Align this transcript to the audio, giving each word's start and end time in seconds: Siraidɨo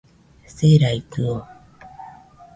Siraidɨo 0.55 1.33